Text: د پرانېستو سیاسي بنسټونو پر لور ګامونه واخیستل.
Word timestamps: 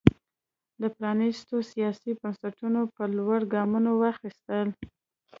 د 0.81 0.83
پرانېستو 0.97 1.55
سیاسي 1.71 2.11
بنسټونو 2.19 2.81
پر 2.95 3.07
لور 3.17 3.41
ګامونه 3.53 3.91
واخیستل. 3.95 4.67